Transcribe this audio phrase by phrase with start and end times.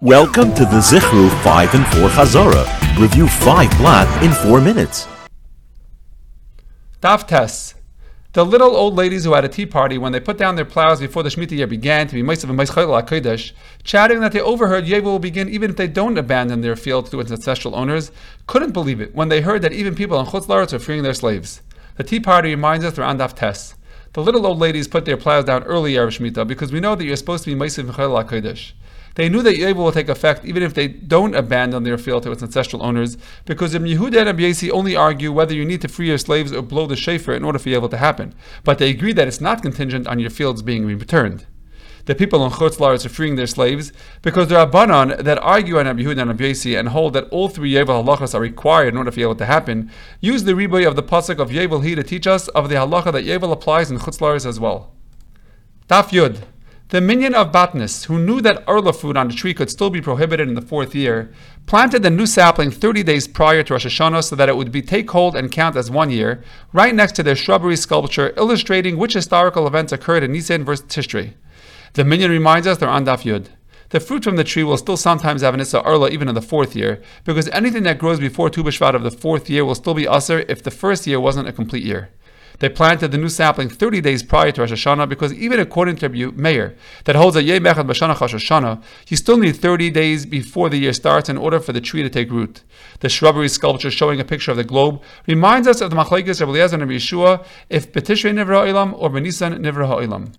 [0.00, 3.00] Welcome to the Zichru 5 and 4 Chazorah.
[3.00, 5.08] Review 5 Blat in 4 minutes.
[7.02, 7.74] Daf Tess.
[8.32, 11.00] The little old ladies who had a tea party when they put down their plows
[11.00, 13.50] before the Shemitah year began to be Meisav and Meischayel HaKodesh,
[13.82, 17.18] chatting that they overheard Yevel will begin even if they don't abandon their field to
[17.18, 18.12] its ancestral owners,
[18.46, 21.12] couldn't believe it when they heard that even people in Chutz Laretz are freeing their
[21.12, 21.60] slaves.
[21.96, 23.74] The tea party reminds us they're on Daf Tess.
[24.12, 27.16] The little old ladies put their plows down early Erev because we know that you're
[27.16, 28.74] supposed to be Meisav and Meischayel HaKodesh.
[29.18, 32.30] They knew that Yevel will take effect even if they don't abandon their field to
[32.30, 36.06] its ancestral owners, because Ibn Yehuda and Abiyasi only argue whether you need to free
[36.06, 38.32] your slaves or blow the shofar in order for Yevel to happen.
[38.62, 41.46] But they agree that it's not contingent on your fields being returned.
[42.04, 45.86] The people in Chutz are freeing their slaves because there are Banan that argue on
[45.86, 49.10] Rabbi Yehuda and Abiyasi and hold that all three Yevel halachas are required in order
[49.10, 49.90] for Yevel to happen.
[50.20, 53.12] Use the riboy of the pasuk of Yevel he to teach us of the halacha
[53.12, 54.92] that Yevel applies in Chutz as well.
[55.88, 56.44] Daf Yud.
[56.90, 60.00] The minion of Batnis, who knew that Erla food on the tree could still be
[60.00, 61.30] prohibited in the fourth year,
[61.66, 64.80] planted the new sapling 30 days prior to Rosh Hashanah so that it would be
[64.80, 69.12] take hold and count as one year, right next to their shrubbery sculpture illustrating which
[69.12, 71.34] historical events occurred in Nisan versus Tishrei.
[71.92, 73.48] The minion reminds us they're on Daf Yud.
[73.90, 76.40] The fruit from the tree will still sometimes have an Issa Erla even in the
[76.40, 79.92] fourth year, because anything that grows before Tu B'Shvat of the fourth year will still
[79.92, 82.08] be Aser if the first year wasn't a complete year.
[82.60, 86.08] They planted the new sapling 30 days prior to Rosh Hashanah because even according to
[86.08, 90.26] Rabbi Meir, that holds a Yeh Mechad B'Shana Rosh Hashanah, you still need 30 days
[90.26, 92.62] before the year starts in order for the tree to take root.
[93.00, 96.52] The shrubbery sculpture showing a picture of the globe reminds us of the Machlekes Rabbi
[96.52, 100.32] Eliezer and Yehoshua if Betishrei Nivra Olam or Benisan Nivra Olam.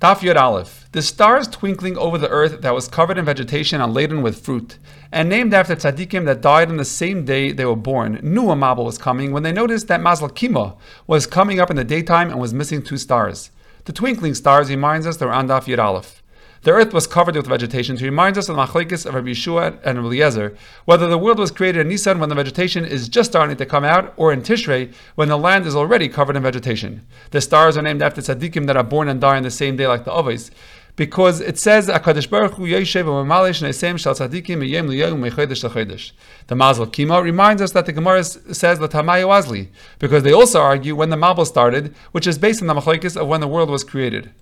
[0.00, 0.86] Daf Yod Aleph.
[0.92, 4.78] The stars twinkling over the earth that was covered in vegetation and laden with fruit,
[5.10, 8.54] and named after tzaddikim that died on the same day they were born, knew a
[8.54, 10.76] Mabul was coming when they noticed that Mazal Kima
[11.08, 13.50] was coming up in the daytime and was missing two stars.
[13.86, 16.22] The twinkling stars reminds us they're on Daf Yod Aleph.
[16.62, 19.78] The earth was covered with vegetation to remind us of the machlekes of Rabbi Yehoshua
[19.84, 20.56] and Rabbi Eliezer,
[20.86, 23.84] whether the world was created in Nisan when the vegetation is just starting to come
[23.84, 27.06] out, or in Tishrei when the land is already covered in vegetation.
[27.30, 29.86] The stars are named after tzaddikim that are born and die on the same day
[29.86, 30.50] like the Ovis,
[30.96, 36.10] because it says Akadosh Baruch Hu Yeshev Neisem Shal Tzadikim Meyem Liyom Mechodesh Lechodesh.
[36.48, 39.68] The Mazel Kima reminds us that the Gemara says Latamayu Azli,
[40.00, 43.28] because they also argue when the Mabul started, which is based on the machlekes of
[43.28, 44.32] when the world was created.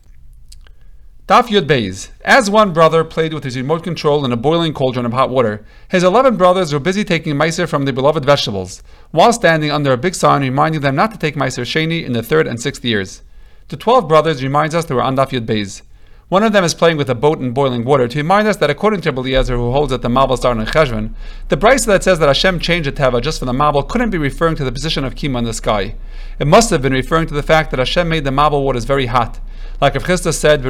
[1.29, 2.11] Daf Yud Beis.
[2.25, 5.67] As one brother played with his remote control in a boiling cauldron of hot water,
[5.89, 9.97] his eleven brothers were busy taking meiser from the beloved vegetables, while standing under a
[9.97, 13.23] big sign reminding them not to take meiser sheni in the third and sixth years.
[13.71, 15.83] The twelve brothers reminds us they were on Daf Yud Beis.
[16.29, 18.71] One of them is playing with a boat in boiling water to remind us that
[18.71, 21.15] according to Eliezer, who holds that the Mabul started in Cheshvan,
[21.49, 24.19] the brisa that says that Hashem changed the Teva just for the Mabul couldn't be
[24.19, 25.97] referring to the position of Kima in the sky.
[26.39, 29.07] It must have been referring to the fact that Hashem made the Mabul waters very
[29.07, 29.41] hot.
[29.81, 30.63] Like if Chisda said.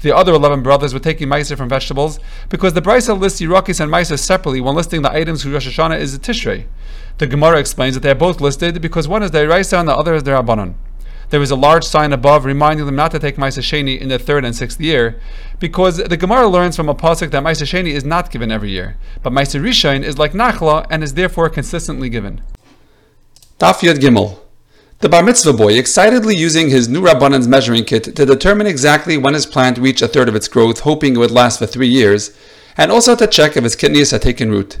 [0.00, 2.18] The other 11 brothers were taking meiser from vegetables
[2.48, 5.98] because the brisa lists Yerakis and meiser separately when listing the items who Rosh Hashanah
[5.98, 6.66] is a Tishrei.
[7.18, 9.94] The Gemara explains that they are both listed because one is the Raisa and the
[9.94, 10.74] other is the Rabbanon.
[11.28, 14.18] There is a large sign above reminding them not to take Maisa Sheni in the
[14.18, 15.20] third and sixth year,
[15.60, 18.96] because the Gemara learns from a pasuk that Maisa Sheni is not given every year,
[19.22, 22.40] but Maisa Rishon is like Nachla and is therefore consistently given.
[23.60, 24.38] Daf Gimel.
[25.00, 29.32] The bar mitzvah boy excitedly using his new Rabbanan's measuring kit to determine exactly when
[29.32, 32.36] his plant reached a third of its growth, hoping it would last for three years,
[32.76, 34.78] and also to check if his kitnius had taken root.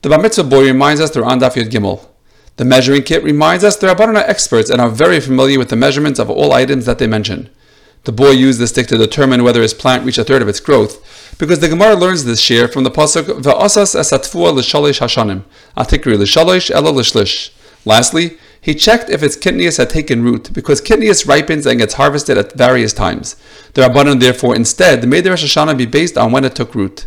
[0.00, 2.08] The bar mitzvah boy reminds us they're on Daf Yud Gimel.
[2.56, 5.76] The measuring kit reminds us the Rabbanan are experts and are very familiar with the
[5.76, 7.48] measurements of all items that they mention.
[8.02, 10.58] The boy used the stick to determine whether his plant reached a third of its
[10.58, 15.44] growth, because the Gemara learns this share from the pasuk Va'asas esatfua l'shalish hashanim,
[15.76, 17.50] atikri l'shalish ela l'shlish.
[17.84, 22.38] Lastly, he checked if its kitnius had taken root, because kitnius ripens and gets harvested
[22.38, 23.34] at various times.
[23.74, 27.06] The Rabbanan therefore instead made the Rosh Hashanah be based on when it took root.